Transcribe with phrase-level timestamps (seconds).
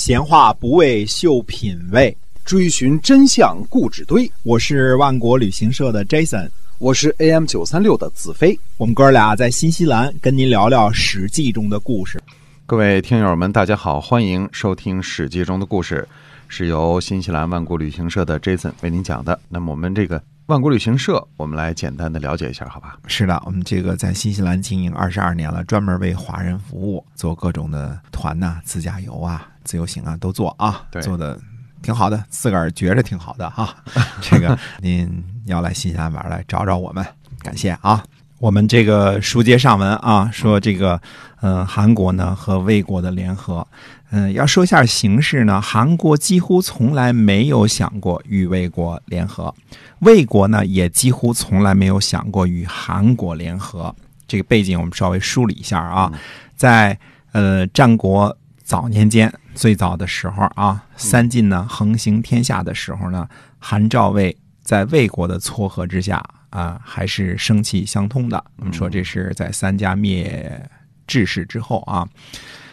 [0.00, 4.32] 闲话不为秀品味，追寻真相故纸堆。
[4.44, 8.58] 我是万国旅行社的 Jason，我是 AM 九三六的子飞。
[8.78, 12.18] 我们哥俩在新西兰跟您聊聊《史记》中的故事。
[12.64, 16.08] 各位听友们，大家好，欢迎收听《史记》中的故事，
[16.48, 19.38] 是由新西兰万国旅行社的 Jason 为您讲的。
[19.50, 22.98] 那么我们这个万国旅行社，我们来简单的了解一下，好吧？
[23.06, 31.38] 是的，我们这个在新西兰经营二十二年了，专门为华人服务，做各种的团呐、自驾游啊、自由行啊都做啊，做的
[31.82, 33.72] 挺好的，自个儿觉着挺好的哈。
[34.20, 37.06] 这个 您要来新西兰玩来找找我们，
[37.38, 38.02] 感谢啊。
[38.40, 40.98] 我们这个书接上文啊，说这个，
[41.42, 43.66] 呃，韩国呢和魏国的联合，
[44.12, 49.54] 嗯、要说一下形势呢，韩国几乎从来没有想过与魏国联合，
[49.98, 53.94] 魏国呢也几乎从来没有想过与韩国联合。
[54.26, 56.10] 这个背景我们稍微梳理一下啊，
[56.56, 56.98] 在
[57.32, 68.44] 呃战国早年间，最早的时候啊，三晋呢横行天下的时候呢，韩赵魏在魏国的撮合之下啊，还是生气相通的。
[68.56, 70.68] 我们说这是在三家灭
[71.06, 72.06] 志士之后啊，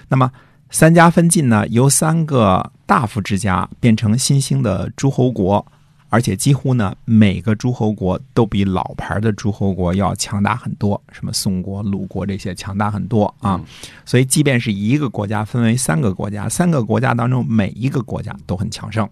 [0.09, 0.31] 那么
[0.69, 5.65] 三家分晋呢，由三个大夫之家变成新兴的诸侯国。
[6.09, 13.59] 而且几乎呢，每个诸侯国都比老牌的诸侯国要强大很多，什么宋国、鲁国这些强大很多啊。
[14.05, 19.05] 所以，即便是一个国家分为三个国家，三个国家当中每一个国家都很强盛。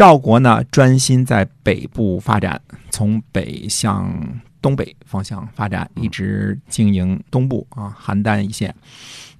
[0.00, 4.10] 赵国呢，专心在北部发展，从北向
[4.62, 8.74] 东北方向发展，一直经营东部啊，邯郸一线。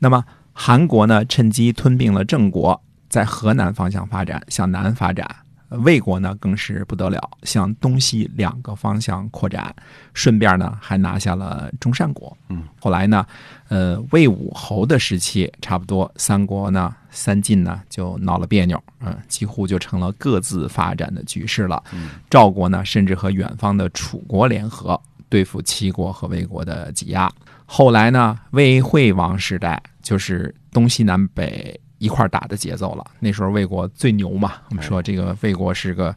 [0.01, 0.23] 那么
[0.53, 5.27] 韩国呢，趁机吞并了郑国，在河南方向发展，向南发展。
[5.71, 9.75] 魏国呢更是不得了，向东西两个方向扩展，
[10.15, 12.37] 顺便呢还拿下了中山国。
[12.49, 13.25] 嗯，后来呢，
[13.69, 21.83] 呃，魏武侯的时期，差不多三国呢三晋呢就闹了别扭，嗯、几乎就成了各自发展的局势了。
[21.93, 27.31] 嗯，赵国呢甚至和远方的楚国联合，对付齐国和魏国的挤压。
[27.65, 33.05] 后来呢，魏惠王时代就是东西南北一块儿打的节奏了。
[33.21, 36.13] 那时候魏国最牛嘛，我们说这个魏国是个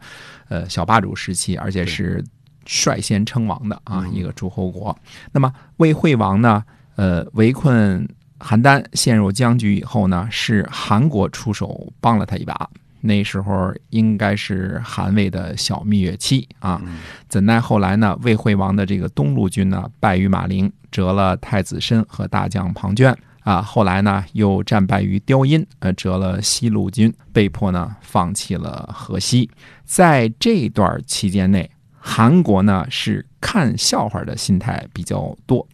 [0.49, 2.23] 呃小霸主时期，而且是
[2.66, 4.97] 率先称王的啊嗯一个诸侯国。
[5.31, 6.63] 那么魏惠王呢，
[6.95, 8.07] 呃围困
[8.39, 12.69] 邯郸，陷入僵局以后呢，是韩国出手帮了他一把。
[13.05, 23.61] 那时候应该是韩魏的小蜜月期啊，嗯怎奈后来呢，魏惠王的这个东路军呢败于马陵，折了太子申和大将庞涓啊。
[23.61, 29.49] 后来呢又战败于刁阴，呃，折了西路军，被迫呢放弃了河西。
[29.85, 35.67] 在这段期间内，韩国呢是看笑话的心态比较多。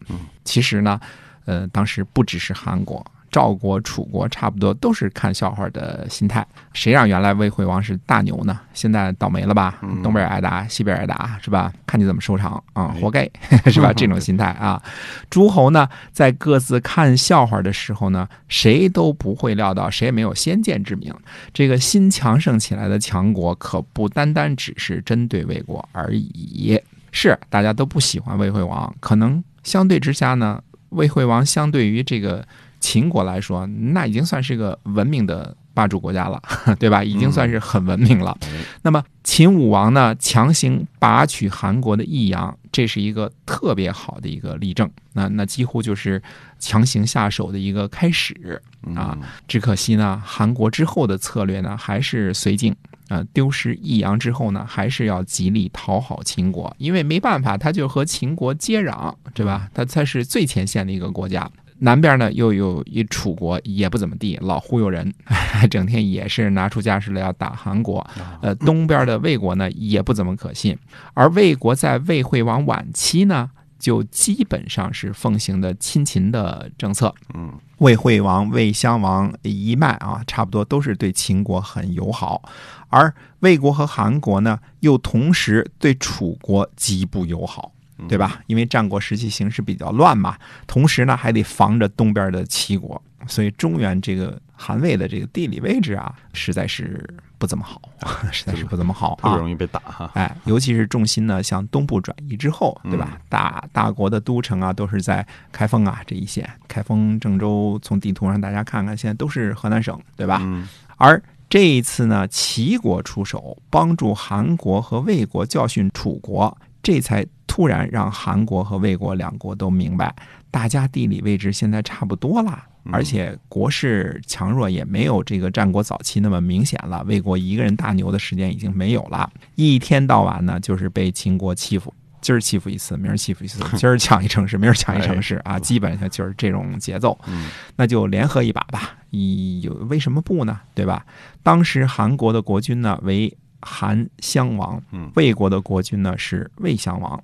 [0.44, 1.00] 其实呢，
[1.46, 3.06] 呃，当时不只是韩国。
[3.32, 8.60] 赵国、楚国差不多都是看笑话的心态，谁让原来魏惠王是大牛呢？
[8.74, 9.80] 现在倒霉了吧？
[9.82, 11.72] 嗯东边挨打，西边挨打，是吧？
[11.86, 13.30] 看你怎么收场啊，哎活该，
[13.72, 13.94] 是吧？
[13.94, 14.82] 这种心态啊，
[15.30, 21.14] 诸侯呢，在各自看笑话的时候呢，谁都不会料到，谁也没有先见之明。
[21.54, 26.80] 这个新强盛起来的强国，可不单单只是针对魏国而已。
[27.12, 32.46] 是大家都不喜欢魏惠王，可能相对之下呢，魏惠王相对于这个
[32.80, 36.42] 秦国来说，那已经算是个文明的霸主国家了，
[36.80, 37.04] 对吧？
[37.04, 38.38] 已经算是很文明了。
[38.42, 38.50] 哎
[38.82, 44.90] 那么秦武王呢，强行拔取韩国的益阳，这是一个特别好的一个例证。
[45.14, 46.22] 那那几乎就是
[46.60, 48.62] 强行下手的一个开始
[48.96, 49.18] 啊。
[49.48, 52.76] 只可惜呢，韩国之后的策略呢，还是绥靖。
[53.10, 59.68] 啊，丢失益阳之后呢，还是要极力讨好秦国，因为没办法，他就和秦国接壤，对吧？
[59.74, 61.50] 他才是最前线的一个国家。
[61.80, 65.14] 南边呢又有一楚国，也不怎么地，老忽悠人，
[65.72, 68.06] 整天也是拿出架势来要打韩国。
[68.42, 70.78] 呃，东边的魏国呢也不怎么可信，
[71.14, 77.14] 而魏国在魏惠王晚期呢，就基本上是奉行的亲秦的政策。
[77.34, 82.42] 嗯，魏惠王、魏襄王一脉啊，差不多都是对秦国很友好，
[82.90, 87.72] 而魏国和韩国呢，又同时对楚国极不友好。
[88.08, 88.42] 对吧？
[88.48, 90.38] 因为战国时期形势比较乱嘛，
[90.68, 97.08] 同时呢还得防着东边的齐国，所以中原这个韩魏的这个地理位置啊，实在是
[97.38, 97.82] 不怎么好，
[98.32, 99.24] 实在是不怎么好啊。
[99.24, 100.12] 特别容易被打哈。
[100.14, 103.20] 哎，尤其是重心呢向东部转移之后，对吧？
[103.30, 110.40] 大大国的都城啊，都是在开封啊这一线，开封、郑州，从地图上大家看看，现在都是河南省，对吧？
[110.44, 110.68] 嗯
[110.98, 117.26] 而这一次呢，齐国出手帮助韩国和魏国教训楚国，这才
[117.60, 120.16] 突然让韩国和魏国两国都明白，
[120.50, 127.04] 大家地理位置现在差不多了，而且国势强弱也没有这个战国早期那么明显了。
[127.06, 137.20] 魏国一个人大牛的时间已经没有了，一天到晚呢就是被秦国欺负，今儿欺负一次，明儿欺负一次， 今儿抢一城市，明儿抢一城市啊，基本上就是这种节奏。
[137.28, 138.96] 嗯那就联合一把吧。
[139.10, 140.62] 一有为什么不呢？
[140.74, 141.06] 对吧？
[141.44, 147.22] 当时韩国的国君呢为韩襄王嗯，魏国的国君呢是魏襄王。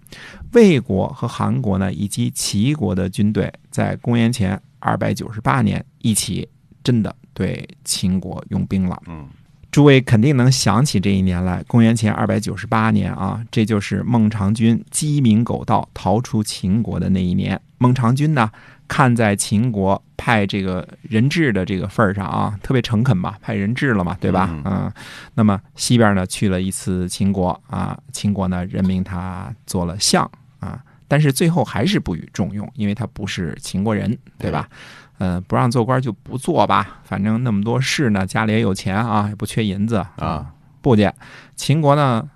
[0.53, 6.47] 魏国和韩国呢以及齐国的军队在公元前二百九十八年一起
[6.83, 9.01] 真的对秦国用兵了。
[9.07, 9.27] 嗯
[9.75, 17.59] 诸位肯定能想起这一年来，公元前二百九十八年啊，这就是孟尝君鸡鸣狗盗逃出秦国的那一年。
[17.77, 18.49] 孟尝君呢，
[18.87, 24.47] 看在秦国派这个人质的这个份儿上啊，特别诚恳嘛，派人质了嘛，对吧？
[24.49, 24.93] 嗯嗯，
[25.33, 30.23] 那么西边呢去了一次秦国啊，秦国呢任命他做了相
[30.61, 34.69] 啊，但是最后还是不予重用，因为他不是秦国人，对吧？
[35.17, 40.47] 呃，不让做官就不做吧，反正那么多事呢，家里也有钱啊，也不缺银子啊，
[40.81, 41.13] 不介。
[41.55, 42.29] 秦国呢，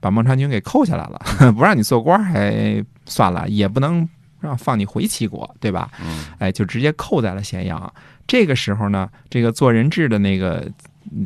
[0.00, 1.20] 把孟尝君给扣下来了，
[1.52, 4.08] 不让你做官还算了，也不能
[4.40, 5.90] 让放你回齐国，对吧？
[6.02, 7.92] 嗯哎，就直接扣在了咸阳。
[8.26, 10.72] 这个时候呢，这个做人质的那个嗯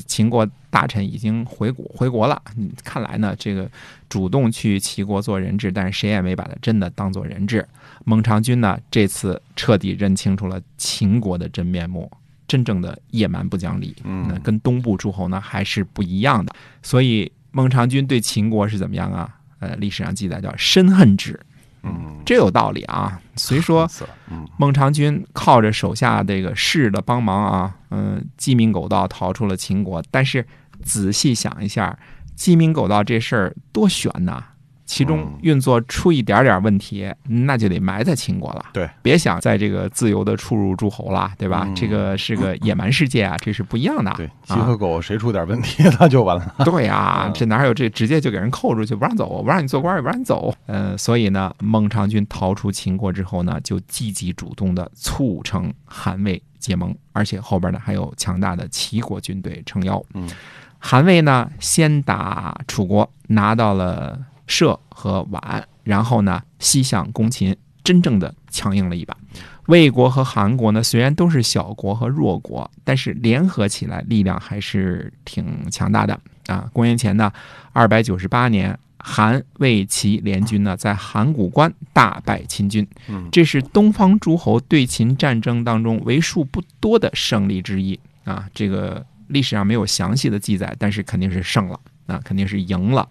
[0.07, 2.41] 秦国大臣已经回国回国了。
[2.57, 3.71] 嗯看来呢，这个
[4.09, 7.67] 主动去齐国做人质，但是谁也没把他真的当做人质。
[8.05, 12.11] 孟尝君呢，这次彻底认清楚了秦国的真面目，
[12.49, 16.55] 真正的野蛮不讲理，嗯那跟东部诸侯呢还是不一样的。
[16.83, 19.37] 所以孟尝君对秦国是怎么样啊？
[19.61, 21.39] 呃，历史上记载叫深恨之，
[21.83, 23.21] 嗯，这有道理啊。
[23.37, 23.89] 虽说
[24.59, 30.03] 孟尝君靠着手下这个士的帮忙啊，嗯，鸡鸣狗盗逃出了秦国。
[30.11, 30.47] 但是
[30.83, 31.99] 仔细想一下，
[32.35, 34.45] 鸡鸣狗盗这事儿多悬呐！
[34.93, 38.67] 其中嗯运作出一点点问题，那就得埋在秦国了。
[38.75, 41.65] 对，别想在这个自由的出入诸侯了，对吧？
[41.67, 44.13] 嗯这个是个野蛮世界啊， 这是不一样的。
[44.19, 46.55] 对，鸡啊和狗谁出点问题，那就完了。
[46.63, 50.55] 对呀、 嗯这哪有这直接就给人扣出去，不让走，不让你做官，也不让你走。
[50.67, 60.03] 呃，所以呢，孟尝君逃出秦国之后呢，就积极主动的促成韩魏结盟，而且后边呢还有强大的齐国军队撑腰。
[60.13, 60.29] 嗯，
[60.79, 64.19] 韩魏呢先打楚国，拿到了
[64.53, 69.17] 涉和宛，然后呢西向攻秦，真正的强硬了一把。
[69.69, 76.69] 魏国和韩国呢，虽然都是小国和弱国，但是联合起来力量还是挺强大的啊。
[76.75, 77.33] 公元前呢，
[77.73, 88.47] 二百九十八年，韩魏齐联军呢在函谷关大败秦军，嗯这是东方诸侯对秦战争当中为数不多的胜利之一啊。
[88.53, 93.09] 这个历史上没有详细的记载，但是肯定是胜了啊，肯定是赢了。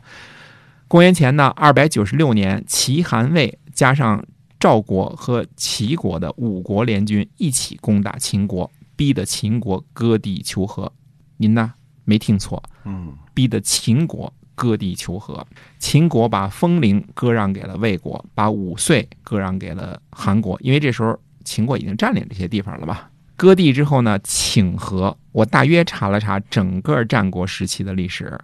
[0.92, 4.22] 公元前呢，二百九十六年，齐、韩、魏加上
[4.60, 10.92] 赵国和齐国的五国联军一起攻打秦国，逼得秦国割地求和。
[11.38, 11.72] 您呢
[12.04, 15.48] 没听错，嗯逼得秦国割地求和。
[15.80, 23.10] 秦国把封陵割让给了魏国，把五岁割让给了韩国，因为这时候秦国已经占领这些地方了吧。
[23.38, 25.18] 割地之后呢，请和。
[25.32, 28.38] 我大约查了查整个战国时期的历史，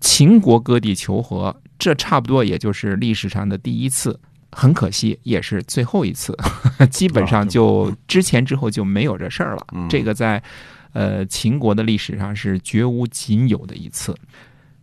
[0.00, 4.18] 秦国割地求和，这差不多也就是历史上的第一次。
[4.56, 6.34] 很可惜，也是最后一次，
[6.88, 9.66] 基本上就之前之后就没有这事儿了。
[9.74, 10.42] 嗯这个在
[10.92, 14.16] 呃秦国的历史上是绝无仅有的一次。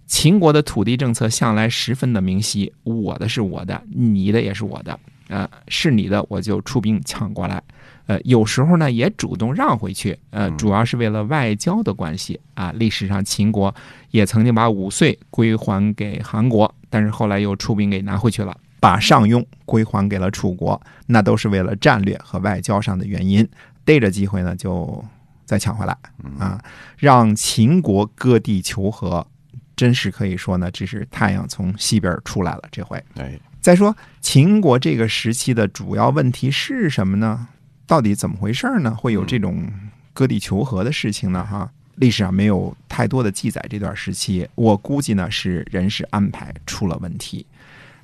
[0.06, 5.00] 秦国的土地政策向来十分的明晰，我的是我的，你的也是我的，
[5.32, 7.64] 呃，是你的我就出兵抢过来，
[8.06, 12.74] 呃，有时候呢也主动让回去，呃，嗯主要是为了外交的关系啊。
[12.76, 13.74] 历史上秦国
[14.10, 23.48] 也曾经把五岁归还给韩国，但是后来又出兵给拿回去了，把上庸归还给了楚国，那都是为了战略和外交上的原因，
[23.86, 25.02] 逮着机会呢就
[25.46, 25.98] 再抢回来
[26.38, 26.62] 啊，
[26.98, 29.26] 让秦国割地求和。
[29.74, 32.62] 真是可以说呢，这是太阳从西边出来了。
[32.72, 37.48] 这回哎，再说秦国这个时期的主要问题是什么呢？
[37.86, 38.96] 到底怎么回事呢？
[38.96, 39.72] 会有这种
[40.14, 41.46] 割地求和的事情呢？
[41.46, 43.64] 哈，历史上没有太多的记载。
[43.70, 47.46] 这段时期，我估计呢是人事安排出了问题。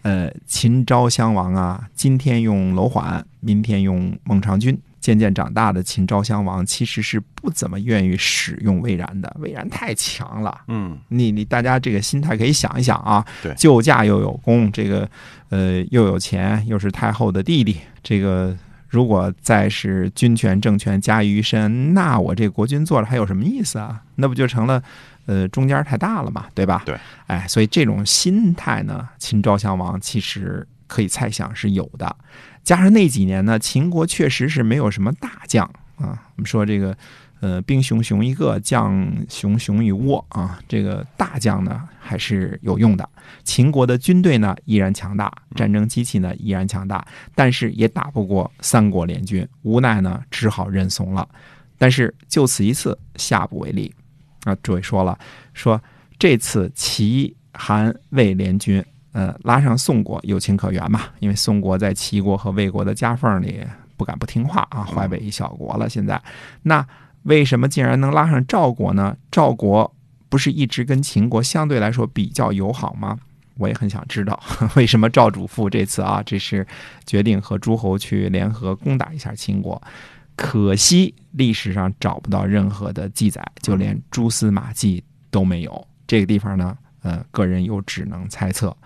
[0.03, 4.79] 呃，秦昭襄王啊，今天用楼缓，明天用孟尝君。
[5.07, 10.59] 渐渐长大的秦昭襄王其实是不怎么愿意使用魏然的，魏然太强了。
[10.67, 15.09] 嗯你你大家这个心态可以想一想啊，对救驾又有功，这个
[15.47, 18.53] 呃又有钱，又是太后的弟弟，这个
[18.89, 24.01] 如果再是军权政权加于身，那我这国君做了还有什么意思啊？
[24.15, 24.83] 那不就成了
[25.25, 26.83] 呃中间太大了嘛，对吧？
[26.85, 26.97] 对，
[27.27, 32.15] 哎，所以这种心态呢，秦昭襄王其实可以猜想是有的。
[32.63, 35.65] 加上那几年呢，秦国确实是没有什么大将，
[35.95, 36.21] 啊。
[36.35, 36.97] 我们说这个，
[37.39, 40.59] 呃，兵熊熊一个，将熊熊一窝啊。
[40.67, 43.07] 这个大将呢还是有用的。
[43.45, 51.27] 秦国的军队呢依然强大，战争机器呢依然强大，但是也打不过三国联军，无奈呢只好认怂了。
[51.77, 53.93] 但是就此一次，下不为例
[54.43, 54.53] 啊。
[54.61, 55.17] 诸位说了，
[55.53, 55.81] 说
[56.19, 58.83] 这次齐韩魏联军。
[59.17, 61.05] 呃，拉上宋国有情可原嘛？
[61.17, 65.89] 因为宋国在齐国和魏国的夹缝里不敢不听话啊，淮北一小国了。
[65.89, 66.21] 现在，
[66.61, 66.85] 那
[67.23, 69.17] 为什么竟然能拉上赵国呢？
[69.31, 69.91] 赵国
[70.29, 73.17] 不是一直跟秦国相对来说比较友好吗？
[73.55, 74.39] 我也很想知道，
[74.77, 76.63] 为什么赵主父这次啊，这是
[77.07, 79.81] 决定和诸侯去联合攻打一下秦国？
[80.35, 85.87] 可惜历史上找不到任何的记载，就连蛛丝马迹都没有。
[86.05, 88.77] 这个地方呢，呃，个人又只能猜测。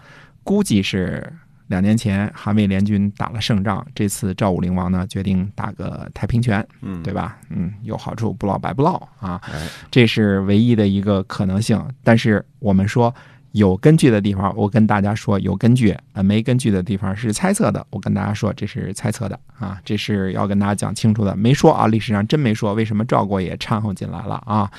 [0.43, 1.31] 估计是
[1.67, 7.37] 两年前韩魏联军打了胜仗，这次赵武灵王呢决定打个太平拳，嗯，对吧？
[7.49, 11.81] 嗯，有好处不劳白不劳啊，哎，这是唯一的一个可能性。
[12.03, 13.13] 但是我们说
[13.53, 21.35] 有根据的地方，我跟大家说有根据；啊，没根据的地方是猜测的，我跟大家说这是猜测的啊，这是要跟大家讲清楚的。
[21.35, 24.69] 没说啊，历史上真没说，为什么赵国也掺和进来了啊？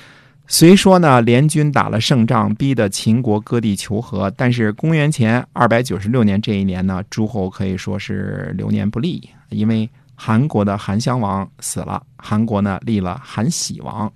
[0.49, 14.07] 虽说呢，联军打了胜仗，逼得秦国割地求和，但是公元前二百九十六年这一年呢，诸侯可以说是流年不利，因为韩国的韩襄王死了，韩国呢立了韩喜王；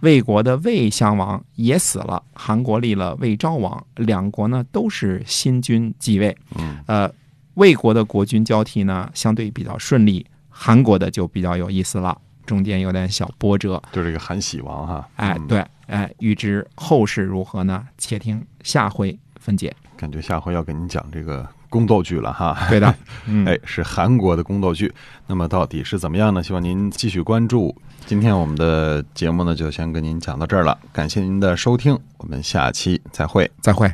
[0.00, 3.84] 魏国的魏襄王也死了，韩国立了魏昭王。
[3.96, 7.12] 两国呢都是新君继位，嗯，呃，
[7.54, 13.80] 魏国的国君交替呢相对比较顺利，韩国的就比较有意思了，中间有点小波折。
[13.92, 17.86] 就这个韩喜王哈，嗯，哎对，哎，预知后事如何呢？
[17.98, 19.74] 且听下回分解。
[19.96, 22.66] 感觉下回要给您讲这个宫斗剧了哈。
[22.68, 22.94] 对的，
[23.26, 24.92] 嗯，哎，是韩国的宫斗剧。
[25.26, 26.42] 那么到底是怎么样呢？
[26.42, 27.74] 希望您继续关注。
[28.04, 30.76] 今天我们的节目呢，就先跟您讲到这儿了。
[30.92, 33.48] 感谢您的收听，我们下期再会。
[33.60, 33.92] 再会。